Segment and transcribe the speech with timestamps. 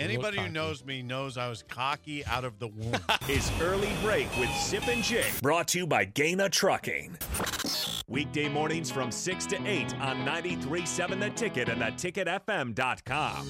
[0.00, 2.94] Anybody who knows me knows I was cocky out of the womb.
[3.28, 5.40] is Early Break with Sip and Jake.
[5.42, 7.16] Brought to you by Gaina Trucking.
[8.08, 13.46] Weekday mornings from 6 to 8 on 93.7 The Ticket and theticketfm.com.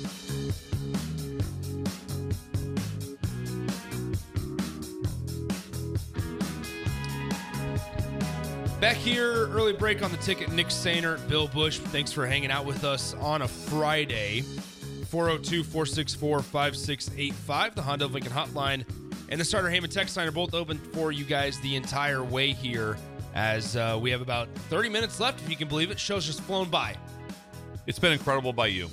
[8.81, 10.53] Back here, early break on the ticket.
[10.53, 14.45] Nick Sainer, Bill Busch, thanks for hanging out with us on a Friday.
[15.09, 18.85] 402 464 5685, the Honda of Lincoln hotline,
[19.31, 22.53] and the Starter Heyman text line are both open for you guys the entire way
[22.53, 22.99] here
[23.35, 25.99] as uh, we have about 30 minutes left, if you can believe it.
[25.99, 26.95] Show's just flown by.
[27.87, 28.91] It's been incredible by you.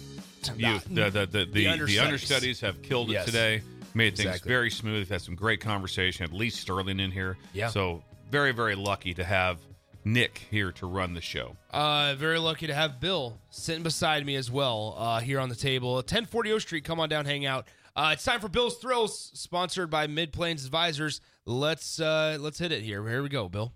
[0.56, 2.62] You, the, the, the, the, the understudies.
[2.62, 3.62] have killed it today,
[3.94, 5.00] made things very smooth.
[5.00, 6.24] We've had some great conversation.
[6.24, 7.38] At least Sterling in here.
[7.52, 7.70] Yeah.
[7.70, 9.58] So very, very lucky to have
[10.06, 11.58] Nick here to run the show.
[11.72, 15.56] Uh, very lucky to have Bill sitting beside me as well uh, here on the
[15.56, 15.96] table.
[15.96, 17.68] 1040 O Street, come on down, hang out.
[17.96, 21.22] Uh, it's time for Bill's Thrills, sponsored by Mid Plains Advisors.
[21.46, 23.08] Let's uh, let's hit it here.
[23.08, 23.74] Here we go, Bill.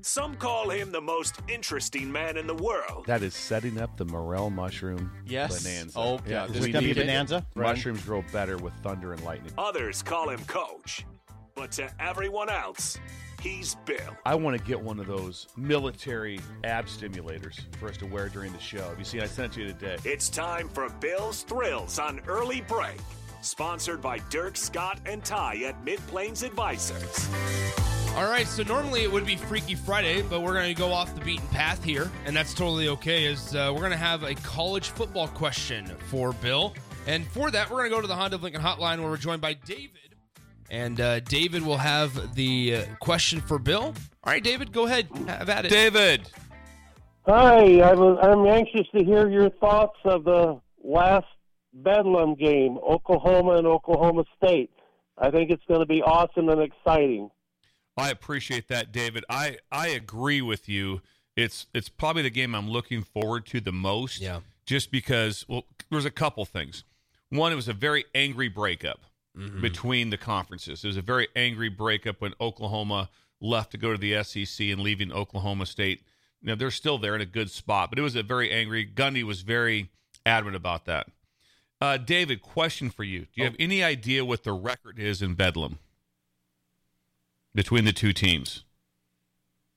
[0.00, 3.06] Some call him the most interesting man in the world.
[3.06, 5.62] That is setting up the morel mushroom Yes.
[5.62, 5.98] bonanza.
[5.98, 6.46] Oh, yeah.
[6.46, 7.06] There's we gonna be need it.
[7.06, 7.46] bonanza?
[7.54, 7.68] Right.
[7.74, 9.52] Mushrooms grow better with thunder and lightning.
[9.56, 11.06] Others call him Coach.
[11.54, 12.98] But to everyone else,
[13.44, 14.16] he's Bill.
[14.24, 18.52] I want to get one of those military ab stimulators for us to wear during
[18.52, 18.88] the show.
[18.88, 19.20] Have you seen?
[19.20, 19.98] I sent it to you today.
[20.04, 22.98] It's time for Bill's Thrills on Early Break.
[23.42, 27.28] Sponsored by Dirk, Scott, and Ty at Mid Plains Advisors.
[28.16, 31.14] All right, so normally it would be Freaky Friday, but we're going to go off
[31.14, 33.24] the beaten path here, and that's totally okay.
[33.24, 36.72] Is uh, we're going to have a college football question for Bill,
[37.06, 39.16] and for that we're going to go to the Honda of Lincoln Hotline, where we're
[39.18, 40.13] joined by David,
[40.70, 43.94] and uh, David will have the uh, question for Bill.
[44.24, 45.68] All right, David, go ahead, have at it.
[45.68, 46.28] David,
[47.26, 51.26] Hi, I'm, I'm anxious to hear your thoughts of the last
[51.72, 54.70] Bedlam game, Oklahoma and Oklahoma State.
[55.16, 57.30] I think it's going to be awesome and exciting.
[57.96, 59.24] I appreciate that, David.
[59.30, 61.00] I I agree with you.
[61.34, 64.20] It's it's probably the game I'm looking forward to the most.
[64.20, 64.40] Yeah.
[64.66, 66.84] Just because, well, there's a couple things.
[67.30, 69.00] One, it was a very angry breakup
[69.60, 70.84] between the conferences.
[70.84, 74.80] It was a very angry breakup when Oklahoma left to go to the SEC and
[74.80, 76.02] leaving Oklahoma State.
[76.40, 78.86] You know, they're still there in a good spot, but it was a very angry.
[78.86, 79.90] Gundy was very
[80.24, 81.08] adamant about that.
[81.80, 85.34] Uh, David, question for you: Do you have any idea what the record is in
[85.34, 85.78] Bedlam
[87.54, 88.64] between the two teams?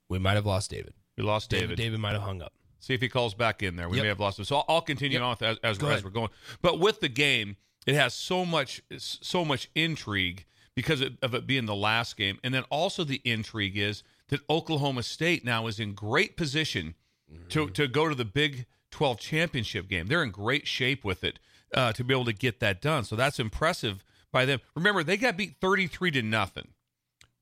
[0.09, 0.93] We might have lost David.
[1.17, 1.69] We lost David.
[1.69, 2.53] David, David might have hung up.
[2.79, 3.89] See if he calls back in there.
[3.89, 4.03] We Yep.
[4.03, 4.45] may have lost him.
[4.45, 5.23] So I'll, I'll continue Yep.
[5.23, 6.29] on with as, as, as we're going.
[6.61, 7.57] But with the game,
[7.87, 12.37] it has so much so much intrigue because of, of it being the last game,
[12.43, 16.93] and then also the intrigue is that Oklahoma State now is in great position
[17.29, 17.47] Mm-hmm.
[17.49, 20.07] to to go to the Big Twelve championship game.
[20.07, 21.39] They're in great shape with it
[21.73, 23.03] uh, to be able to get that done.
[23.03, 24.61] So that's impressive by them.
[24.77, 26.69] Remember, they got beat thirty three to nothing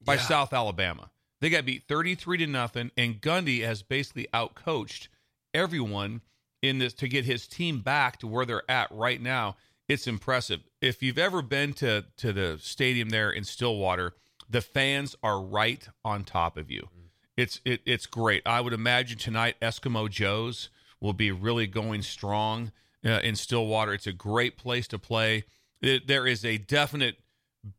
[0.03, 0.21] by Yeah.
[0.21, 1.11] South Alabama.
[1.39, 5.09] They got beat 33 to nothing, and Gundy has basically outcoached
[5.53, 6.21] everyone
[6.61, 9.55] in this to get his team back to where they're at right now.
[9.87, 10.61] It's impressive.
[10.81, 14.13] If you've ever been to to the stadium there in Stillwater,
[14.49, 16.89] the fans are right on top of you.
[17.37, 18.41] It's it, it's great.
[18.45, 20.69] I would imagine tonight Eskimo Joe's
[20.99, 22.71] will be really going strong
[23.05, 23.93] uh, in Stillwater.
[23.93, 25.43] It's a great place to play.
[25.81, 27.17] It, there is a definite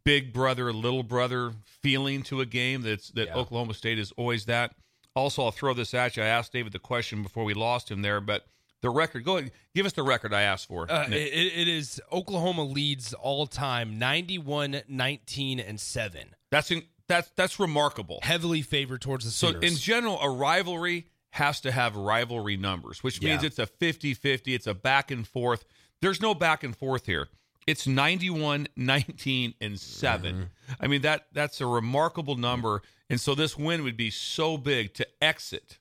[0.04, 2.82] big brother, little brother feeling to a game.
[2.82, 3.34] That's that Yeah.
[3.34, 4.74] Oklahoma State is always that.
[5.14, 6.22] Also, I'll throw this at you.
[6.22, 8.46] I asked David the question before we lost him there, but
[8.82, 9.24] the record.
[9.24, 10.90] Go ahead, give us the record I asked for.
[10.90, 16.34] Uh, it, it is Oklahoma leads all time 91, 19, and 7.
[16.50, 18.18] that's in, that's that's remarkable.
[18.22, 23.20] Heavily favored towards the So in general, a rivalry has to have rivalry numbers, which
[23.22, 23.48] means Yeah.
[23.48, 25.64] it's a 50-50, it's a back and forth.
[26.00, 27.28] There's no back and forth here.
[27.66, 30.34] It's 91, 19, and 7.
[30.34, 30.72] Mm-hmm.
[30.80, 32.82] I mean that that's a remarkable number.
[33.10, 35.78] And so this win would be so big to exit.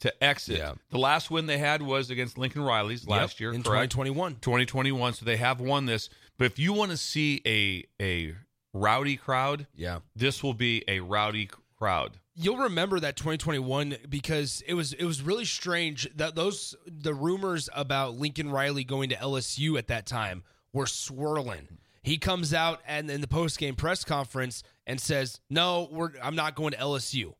[0.00, 0.56] To exit.
[0.58, 0.72] Yeah.
[0.90, 3.52] The last win they had was against Lincoln Riley's last Yep, year.
[3.52, 3.92] in correct?
[3.92, 4.36] 2021.
[4.40, 5.12] 2021.
[5.14, 6.08] So they have won this.
[6.38, 8.34] But if you want to see a a
[8.72, 9.98] rowdy crowd, Yeah.
[10.16, 12.18] this will be a rowdy crowd.
[12.34, 17.68] You'll remember that 2021 because it was it was really strange that those the rumors
[17.74, 21.68] about Lincoln Riley going to LSU at that time were swirling.
[22.02, 26.36] He comes out and in the post game press conference and says, "No, we're I'm
[26.36, 27.34] not going to LSU."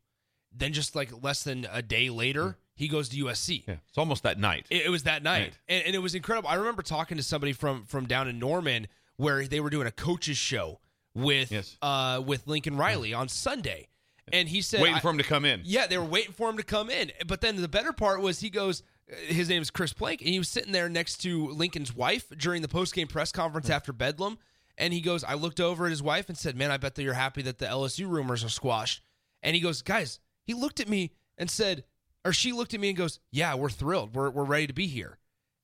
[0.55, 3.63] Then just like less than a day later, he goes to USC.
[3.67, 4.65] Yeah, it's almost that night.
[4.69, 6.49] It, it was that night, and, and it was incredible.
[6.49, 8.87] I remember talking to somebody from from down in Norman
[9.17, 10.79] where they were doing a coaches show
[11.13, 11.77] with Yes.
[11.81, 13.87] uh with Lincoln Riley on Sunday,
[14.33, 15.61] and he said, Waiting for him to come in.
[15.63, 17.11] yeah, they were waiting for him to come in.
[17.27, 18.83] But then the better part was he goes,
[19.27, 22.61] his name is Chris Plank, and he was sitting there next to Lincoln's wife during
[22.61, 24.37] the post-game press conference after Bedlam.
[24.77, 27.03] And he goes, I looked over at his wife and said, Man, I bet that
[27.03, 29.01] you're happy that the LSU rumors are squashed.
[29.43, 31.83] And he goes, Guys, he looked at me and said,
[32.25, 34.15] or she looked at me and goes, Yeah, we're thrilled.
[34.15, 35.17] We're, we're ready to be here.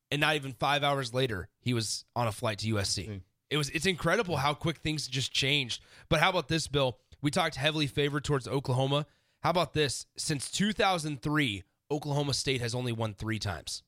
[0.09, 3.21] And not even five hours later, he was on a flight to USC.
[3.49, 5.81] It was it's incredible how quick things just changed.
[6.09, 6.97] But how about this, Bill?
[7.21, 9.05] We talked heavily favored towards Oklahoma.
[9.41, 10.05] How about this?
[10.17, 13.83] Since 2003, Oklahoma State has only won three times.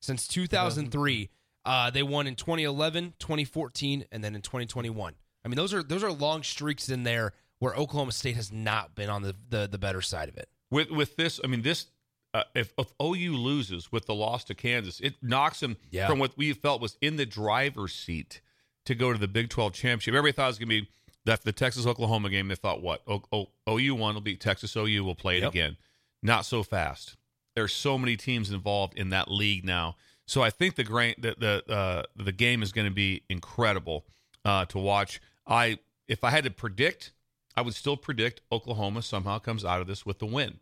[0.00, 1.30] Since 2003,
[1.64, 5.14] uh, they won in 2011, 2014, and then in 2021.
[5.44, 7.32] I mean, those are those are long streaks in there
[7.62, 10.48] where Oklahoma State has not been on the the, the better side of it.
[10.68, 11.86] With with this, I mean, this
[12.34, 16.08] uh, if, if OU loses with the loss to Kansas, it knocks them Yeah.
[16.08, 18.40] from what we felt was in the driver's seat
[18.86, 20.14] to go to the Big 12 championship.
[20.14, 20.88] Everybody thought it was going to be
[21.24, 22.48] that the Texas Oklahoma game.
[22.48, 23.02] They thought, what?
[23.06, 24.74] O, o, OU won, will beat Texas.
[24.74, 25.50] OU will play it Yep.
[25.52, 25.76] again.
[26.20, 27.16] Not so fast.
[27.54, 29.94] There's so many teams involved in that league now.
[30.26, 34.04] So I think the grain, the the uh, the game is going to be incredible
[34.44, 35.20] uh, to watch.
[35.46, 35.78] I
[36.08, 37.12] if I had to predict,
[37.56, 40.58] I would still predict Oklahoma somehow comes out of this with the win.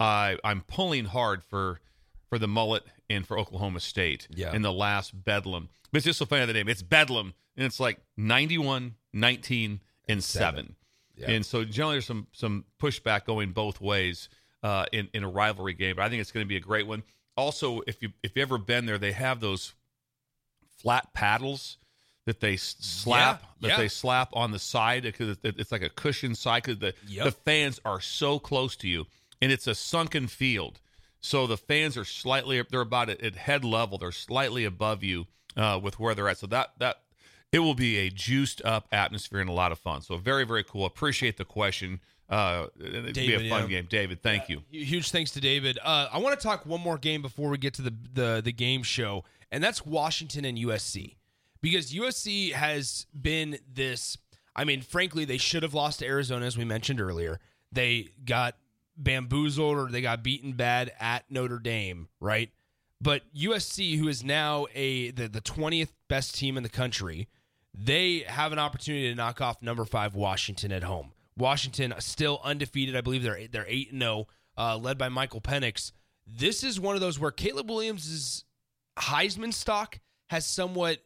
[0.00, 1.80] I I'm pulling hard for
[2.28, 4.54] for the mullet and for Oklahoma State Yeah.
[4.54, 5.68] in the last Bedlam.
[5.90, 6.68] But it's just so funny the name.
[6.68, 10.76] It's Bedlam, and it's like 91, 19, and seven.
[11.16, 11.30] Yeah.
[11.30, 14.28] And so generally there's some some pushback going both ways
[14.62, 15.96] uh, in in a rivalry game.
[15.96, 17.02] But I think it's going to be a great one.
[17.36, 19.72] Also, if you if you ever been there, they have those
[20.78, 21.78] flat paddles
[22.28, 23.76] that they slap Yeah, that yeah.
[23.78, 27.24] they slap on the side because it's like a cushion side because the Yep.
[27.24, 29.06] the fans are so close to you
[29.40, 30.78] and it's a sunken field.
[31.20, 33.96] So the fans are slightly they're about at, head level.
[33.96, 35.26] They're slightly above you
[35.56, 36.36] uh, with where they're at.
[36.36, 36.96] So that that
[37.50, 40.02] it will be a juiced up atmosphere and a lot of fun.
[40.02, 40.84] So very very cool.
[40.84, 42.00] Appreciate the question.
[42.28, 43.78] Uh it'd be a fun yeah.
[43.78, 43.86] game.
[43.88, 44.60] David thank you.
[44.70, 45.78] Huge thanks to David.
[45.82, 48.52] Uh, I want to talk one more game before we get to the, the the
[48.52, 51.14] game show, and that's Washington and USC
[51.60, 54.18] because USC has been this.
[54.54, 57.38] I mean, frankly, they should have lost to Arizona, as we mentioned earlier.
[57.70, 58.56] They got
[58.96, 62.50] bamboozled or they got beaten bad at Notre Dame, right?
[63.00, 67.28] But USC, who is now a the the twentieth best team in the country,
[67.72, 71.12] they have an opportunity to knock off number five Washington at home.
[71.36, 72.96] Washington still undefeated.
[72.96, 74.26] I believe they're they're eight and zero,
[74.56, 75.92] uh, led by Michael Penix.
[76.26, 78.44] This is one of those where Caleb Williams'
[78.98, 80.98] Heisman stock has somewhat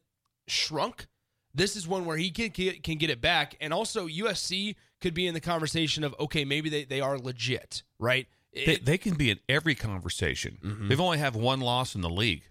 [0.46, 1.06] shrunk.
[1.54, 5.12] This is one where he can get, can get it back, and also USC could
[5.14, 8.26] be in the conversation of okay, maybe they, they are legit, right?
[8.54, 10.88] they, It- they can be in every conversation Mhm.
[10.88, 12.50] they've only have one loss in the league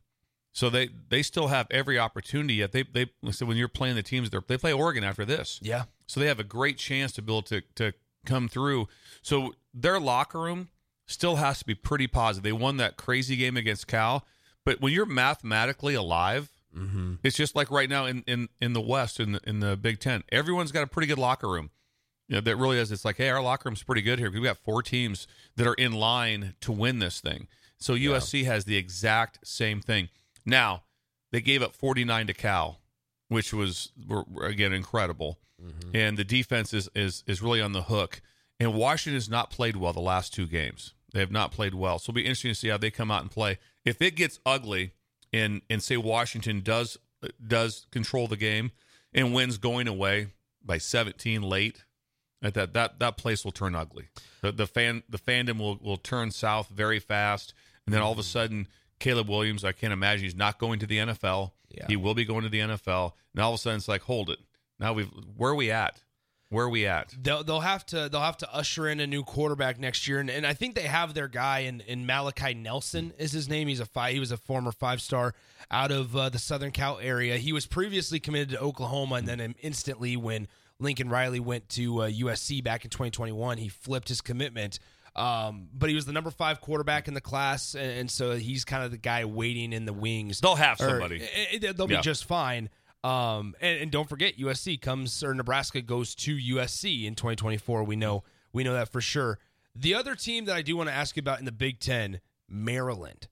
[0.51, 4.01] so they they still have every opportunity yet they they so when you're playing the
[4.01, 7.21] teams they're, they play oregon after this yeah, So they have a great chance to
[7.21, 7.93] be able to to
[8.25, 8.87] come through.
[9.21, 10.69] So their locker room
[11.05, 12.43] still has to be pretty positive.
[12.43, 14.25] They won that crazy game against Cal,
[14.65, 17.15] but when you're mathematically alive, mm-hmm.
[17.23, 19.99] it's just like right now in in in the West in the in the Big
[19.99, 20.23] Ten.
[20.31, 21.71] Everyone's got a pretty good locker room.
[22.27, 22.91] You know, that really is.
[22.91, 24.31] It's like, hey, our locker room's pretty good here.
[24.31, 27.47] We've got four teams that are in line to win this thing.
[27.77, 30.09] So USC has the exact same thing.
[30.45, 30.83] Now
[31.31, 32.79] they gave up 49 to Cal,
[33.27, 33.91] which was
[34.41, 35.39] again incredible
[35.93, 38.21] and the defense is, is is really on the hook.
[38.59, 40.93] And Washington has not played well the last two games.
[41.13, 43.21] They have not played well, so it'll be interesting to see how they come out
[43.21, 43.59] and play.
[43.83, 44.93] If it gets ugly,
[45.33, 46.97] and and say Washington does
[47.45, 48.71] does control the game
[49.13, 50.27] and wins going away
[50.63, 51.83] by 17 late,
[52.41, 54.09] at that that that place will turn ugly.
[54.41, 57.53] The the fan the fandom will will turn south very fast,
[57.85, 58.27] and then all of a mm-hmm.
[58.27, 58.67] sudden.
[58.99, 61.53] Caleb Williams, I can't imagine he's not going to the NFL.
[61.71, 61.87] Yeah.
[61.87, 63.13] He will be going to the NFL.
[63.33, 64.37] And all of a sudden, it's like, hold it.
[64.79, 65.99] Now we've where are we at?
[66.51, 67.15] Where are we at?
[67.19, 70.29] they'll they'll have to they'll have to usher in a new quarterback next year, and,
[70.29, 73.67] and I think they have their guy in, in Malachi Nelson is his name.
[73.69, 74.13] He's a five.
[74.13, 75.33] He was a former five star
[75.71, 77.37] out of uh, the Southern Cal area.
[77.37, 82.09] He was previously committed to Oklahoma, and then instantly when Lincoln Riley went to uh,
[82.09, 84.77] USC back in 2021, he flipped his commitment.
[85.15, 88.63] Um, but he was the number five quarterback in the class, and, and so he's
[88.63, 90.39] kind of the guy waiting in the wings.
[90.39, 91.21] They'll have Or- somebody.
[91.21, 91.27] eh,
[91.63, 92.01] eh, they'll be Yeah.
[92.01, 92.69] just fine.
[93.03, 97.83] Um, and, and don't forget, USC comes or Nebraska goes to USC in 2024.
[97.83, 99.39] We know we know that for sure.
[99.75, 102.19] The other team that I do want to ask you about in the Big Ten,
[102.49, 103.27] Maryland.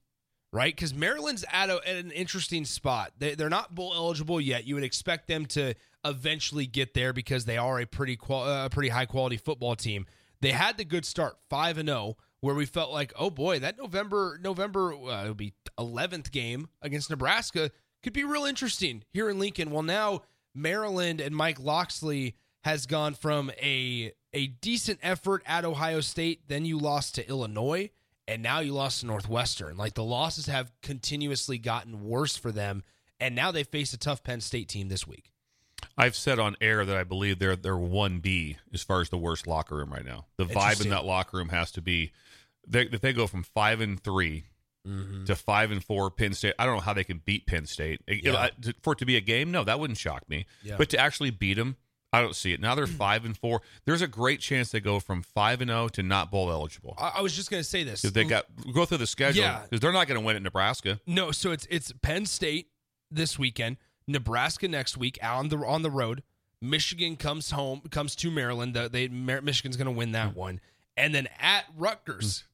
[0.52, 0.74] right?
[0.74, 3.12] Because Maryland's at, a, at an interesting spot.
[3.18, 4.66] They, they're not bowl eligible yet.
[4.66, 5.74] You would expect them to
[6.04, 10.06] eventually get there because they are a pretty qual- uh, pretty high quality football team.
[10.40, 13.76] They had the good start, five and zero, where we felt like, oh boy, that
[13.78, 17.70] November November uh, it'll be eleventh game against Nebraska
[18.02, 19.70] could be real interesting here in Lincoln.
[19.70, 20.22] Well, now
[20.54, 26.64] Maryland and Mike Locksley has gone from a a decent effort at Ohio State, then
[26.64, 27.90] you lost to Illinois,
[28.28, 29.76] and now you lost to Northwestern.
[29.76, 32.84] Like the losses have continuously gotten worse for them,
[33.18, 35.32] and now they face a tough Penn State team this week.
[35.96, 39.18] I've said on air that I believe they're they're one B as far as the
[39.18, 40.26] worst locker room right now.
[40.36, 42.12] The vibe in that locker room has to be
[42.66, 44.44] they, if they go from five and 3
[44.86, 45.24] Mm-hmm.
[45.26, 46.54] to five and four Penn State.
[46.58, 48.48] I don't know how they can beat Penn State Yeah.
[48.82, 49.50] For it to be a game.
[49.50, 50.46] No, that wouldn't shock me.
[50.62, 50.76] Yeah.
[50.78, 51.76] But to actually beat them,
[52.14, 52.60] I don't see it.
[52.62, 53.60] Now they're five and four.
[53.84, 56.94] There's a great chance they go from five and zero to not bowl eligible.
[56.98, 58.04] I, I was just going to say this.
[58.04, 59.60] If they got go through the schedule Yeah.
[59.64, 60.98] because they're not going to win at Nebraska.
[61.06, 62.68] No, so it's it's Penn State
[63.10, 66.22] this weekend, Nebraska next week on the on the road.
[66.62, 68.72] Michigan comes home, comes to Maryland.
[68.74, 70.60] The, they Michigan's going to win that one,
[70.96, 72.44] and then at Rutgers.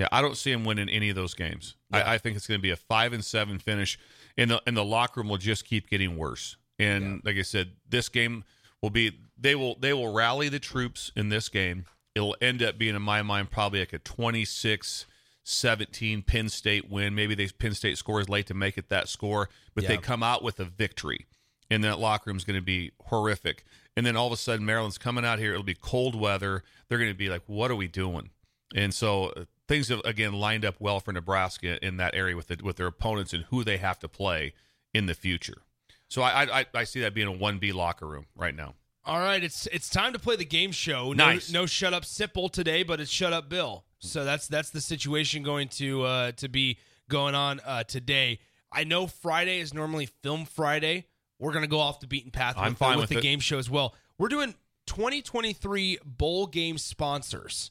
[0.00, 1.76] Yeah, I don't see them winning any of those games.
[1.92, 1.98] Yeah.
[1.98, 3.98] I, I think it's going to be a five and seven finish,
[4.34, 6.56] and the and the locker room will just keep getting worse.
[6.78, 8.44] And like I said, this game
[8.80, 11.84] will be they will they will rally the troops in this game.
[12.14, 17.14] It'll end up being in my mind probably like a 26-17 Penn State win.
[17.14, 20.42] Maybe they Penn State scores late to make it that score, but they come out
[20.42, 21.26] with a victory.
[21.70, 23.66] And that locker room is going to be horrific.
[23.98, 25.52] And then all of a sudden, Maryland's coming out here.
[25.52, 26.64] It'll be cold weather.
[26.88, 28.30] They're going to be like, "What are we doing?"
[28.74, 29.34] And so
[29.70, 32.88] things have again lined up well for Nebraska in that area with the, with their
[32.88, 34.52] opponents and who they have to play
[34.92, 35.62] in the future.
[36.08, 38.74] So I I, I see that being a one B locker room right now.
[39.04, 41.12] All right, it's it's time to play the game show.
[41.12, 41.52] No, Nice.
[41.52, 43.84] no shut up Sipple today, but it's shut up Bill.
[44.00, 48.40] So that's that's the situation going to uh, to be going on uh, today.
[48.72, 51.06] I know Friday is normally Film Friday.
[51.38, 53.22] We're gonna go off the beaten path I'm with, fine with with the it.
[53.22, 53.94] game show as well.
[54.18, 54.54] We're doing
[54.86, 57.70] 2023 bowl game sponsors.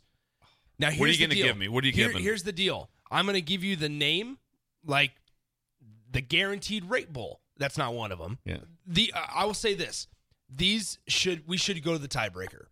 [0.80, 1.46] Now, here's What are you the gonna deal.
[1.48, 1.68] give me?
[1.68, 2.24] What are you Here- giving?
[2.24, 2.90] Here's the deal.
[3.12, 4.38] I'm gonna give you the name,
[4.86, 5.12] like
[6.12, 7.42] the guaranteed rate bowl.
[7.58, 8.60] That's not one of them Yeah.
[8.86, 10.08] the uh, I will say this:
[10.50, 12.68] these should we should go to the tiebreaker.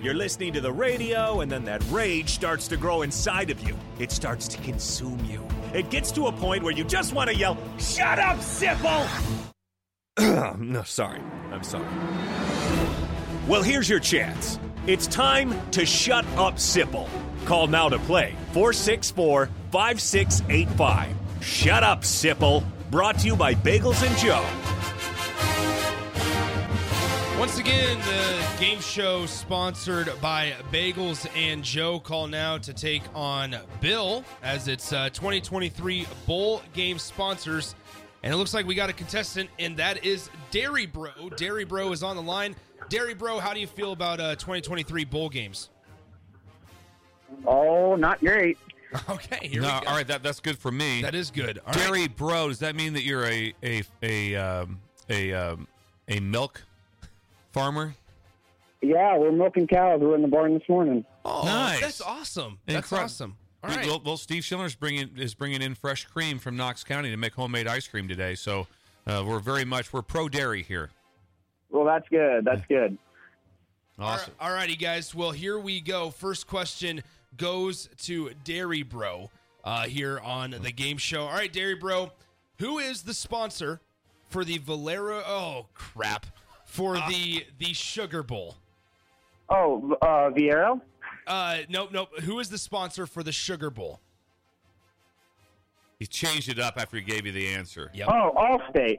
[0.00, 3.76] You're listening to the radio, and then that rage starts to grow inside of you.
[3.98, 5.44] It starts to consume you.
[5.72, 9.08] It gets to a point where you just want to yell, Shut up, Sipple!
[10.58, 11.20] no, sorry.
[11.50, 11.84] I'm sorry.
[13.48, 14.60] Well, here's your chance.
[14.86, 17.08] It's time to shut up, Sipple.
[17.46, 21.16] Call now to play 464 5685.
[21.42, 22.64] Shut up, Sipple.
[22.90, 24.44] Brought to you by Bagels and Joe.
[27.38, 31.98] Once again, the game show sponsored by Bagels and Joe.
[31.98, 37.74] Call now to take on Bill as it's uh, 2023 bowl game sponsors.
[38.24, 41.10] And it looks like we got a contestant, and that is Dairy Bro.
[41.36, 42.56] Dairy Bro is on the line.
[42.88, 45.68] Dairy Bro, how do you feel about uh, 2023 bowl games?
[47.46, 48.58] Oh, not great.
[49.10, 49.90] Okay, here no, we go.
[49.90, 51.02] all right, that that's good for me.
[51.02, 51.58] That is good.
[51.58, 51.74] All right.
[51.74, 54.78] Dairy bro, does that mean that you're a a a um,
[55.10, 55.66] a um,
[56.06, 56.62] a milk
[57.50, 57.96] farmer?
[58.82, 59.98] Yeah, we're milking cows.
[60.00, 61.04] We were in the barn this morning.
[61.24, 61.80] Oh, Nice.
[61.80, 62.60] That's awesome.
[62.66, 63.36] That's Incredi- awesome.
[63.64, 63.86] All We- right.
[63.86, 67.32] Well, well, Steve Schiller's bringing is bringing in fresh cream from Knox County to make
[67.34, 68.34] homemade ice cream today.
[68.34, 68.66] So
[69.06, 70.90] uh, we're very much we're pro dairy here.
[71.70, 72.44] Well, that's good.
[72.44, 72.98] That's good.
[73.98, 74.34] Awesome.
[74.38, 75.14] All righty, guys.
[75.14, 76.10] Well, here we go.
[76.10, 77.02] First question
[77.38, 79.30] goes to Dairy Bro
[79.64, 81.22] uh, here on the game show.
[81.22, 82.12] All right, Dairy Bro,
[82.58, 83.80] who is the sponsor
[84.28, 85.22] for the Valero?
[85.26, 86.26] Oh crap!
[86.66, 88.56] For the the Sugar Bowl.
[89.48, 90.80] Oh, uh, Viero?
[91.26, 92.20] Uh, nope, nope.
[92.20, 94.00] Who is the sponsor for the Sugar Bowl?
[95.98, 97.90] He changed it up after he gave you the answer.
[97.94, 98.08] Yep.
[98.10, 98.98] Oh, Allstate.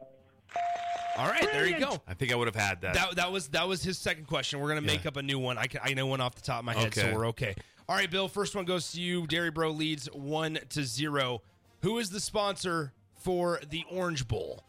[1.17, 2.01] All right, there you go.
[2.08, 2.94] I think I would have had that.
[2.94, 4.60] That that was that was his second question.
[4.60, 5.10] We're gonna make Yeah.
[5.10, 5.58] up a new one.
[5.58, 7.13] I can, I know one off the top of my head, so Okay.
[7.13, 7.55] we're okay.
[7.88, 8.27] All right, Bill.
[8.27, 9.27] First one goes to you.
[9.27, 11.41] Dairy Bro leads one to zero.
[11.84, 14.63] Who is the sponsor for the Orange Bowl?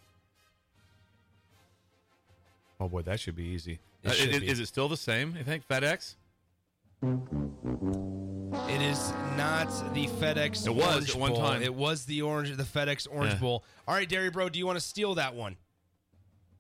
[2.79, 3.79] oh boy, that should be easy.
[4.05, 4.49] It Uh, should is, be.
[4.49, 5.35] is it still the same?
[5.37, 6.15] You think FedEx?
[7.03, 10.67] It is not the FedEx.
[10.67, 11.41] It was Orange at one Bowl.
[11.41, 11.63] time.
[11.63, 13.41] It was the orange, the FedEx Orange Yeah.
[13.41, 13.65] Bowl.
[13.87, 15.57] All right, Dairy Bro, do you want to steal that one?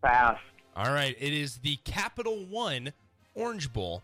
[0.03, 0.39] Pass.
[0.77, 2.93] All right, it is the Capital One
[3.35, 4.03] Orange Bowl.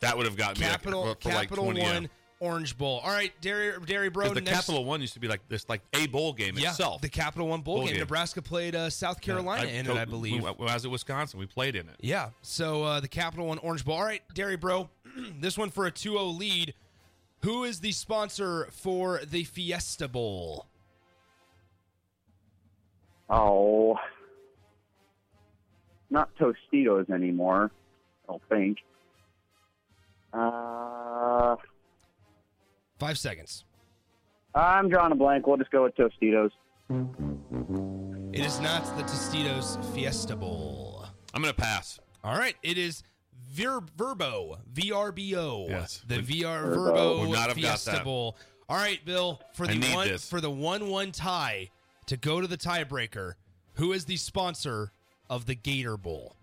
[0.00, 1.94] That would have gotten me Capital like, for, for Capital like 20, yeah.
[1.94, 2.10] One
[2.40, 3.00] Orange Bowl.
[3.04, 4.26] All right, Dairy Dairy Bro.
[4.26, 6.70] 'Cause the next, Capital One used to be like this, like a bowl game yeah,
[6.70, 7.00] itself.
[7.00, 7.94] the Capital One Bowl, Bowl game.
[7.94, 8.00] game.
[8.00, 10.42] Nebraska played uh, South Carolina in it, I believe.
[10.42, 11.96] When I was at Wisconsin, we played in it.
[12.00, 12.30] Yeah.
[12.42, 13.96] So uh, the Capital One Orange Bowl.
[13.96, 14.90] All right, Dairy Bro.
[15.40, 16.74] this one for a 2-0 lead.
[17.42, 20.66] Who is the sponsor for the Fiesta Bowl?
[23.28, 23.98] Oh,
[26.10, 27.70] not Tostitos anymore.
[28.28, 28.78] I don't think.
[30.32, 31.56] Uh,
[32.98, 33.64] Five seconds.
[34.54, 35.46] I'm drawing a blank.
[35.46, 36.50] We'll just go with Tostitos.
[38.32, 41.06] It is not the Tostitos Fiesta Bowl.
[41.34, 41.98] I'm going to pass.
[42.22, 43.02] All right, it is
[43.52, 45.68] Vir- Verbo, VRBO.
[45.68, 46.02] Yes.
[46.06, 46.84] The VR Verbo.
[46.84, 48.02] Verbo Would not have got Fiesta.
[48.02, 48.36] Bowl.
[48.68, 50.28] All right, Bill, for the one this.
[50.28, 51.68] for the 1-1 tie
[52.06, 53.34] to go to the tiebreaker,
[53.74, 54.92] who is the sponsor
[55.28, 56.34] of the Gator Bowl?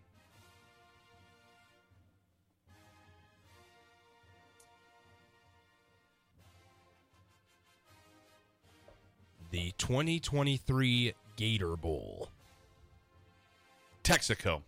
[9.51, 12.29] The 2023 Gator Bowl.
[14.03, 14.61] Texaco.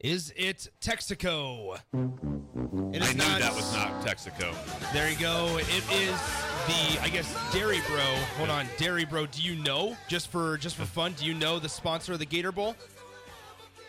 [0.00, 1.74] Is it Texaco?
[1.74, 4.54] It I knew not- that was not Texaco.
[4.94, 5.58] There you go.
[5.58, 6.18] It is
[6.66, 8.00] the I guess Dairy Bro.
[8.38, 9.26] Hold on, Dairy Bro.
[9.26, 11.12] Do you know just for just for fun?
[11.18, 12.76] Do you know the sponsor of the Gator Bowl?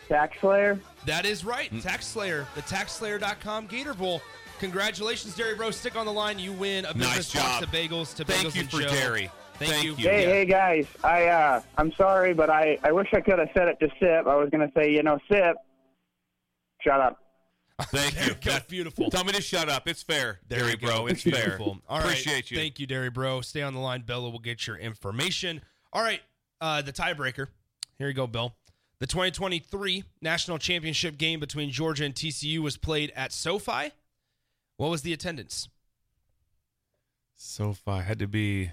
[0.10, 0.78] Tax Slayer.
[1.06, 1.72] That is right.
[1.74, 1.82] Mm.
[1.82, 2.46] Tax Slayer.
[2.56, 4.22] The TaxSlayer.com Gator Bowl.
[4.60, 5.72] Congratulations, Dairy Bro.
[5.72, 6.38] Stick on the line.
[6.38, 7.64] You win a Nice business box job.
[7.64, 8.90] of bagels to Thank Bagels you and for Joe.
[8.90, 9.32] Dairy.
[9.60, 9.92] Thank, Thank you.
[9.96, 10.10] you.
[10.10, 10.30] Hey, Yeah.
[10.34, 10.88] hey guys.
[11.06, 14.28] I uh, I'm sorry, but I I wish I could have said it to Sip.
[14.28, 15.56] I was gonna say, you know, Sip.
[16.84, 17.18] Shut up.
[17.86, 18.36] Thank you.
[18.44, 19.10] That's beautiful.
[19.10, 19.88] Tell me to shut up.
[19.88, 21.08] It's fair, Dairy Bro.
[21.08, 21.74] It's beautiful.
[21.74, 21.82] fair.
[21.88, 22.06] All right.
[22.06, 22.58] Appreciate you.
[22.58, 23.42] Thank you, Dairy Bro.
[23.42, 24.02] Stay on the line.
[24.02, 25.62] Bella will get your information.
[25.92, 26.22] All right.
[26.60, 27.48] Uh, the tiebreaker.
[27.98, 28.54] Here you go, Bill.
[29.00, 33.92] The 2023 national championship game between Georgia and TCU was played at SoFi.
[34.78, 35.68] What was the attendance?
[37.36, 38.70] SoFi had to be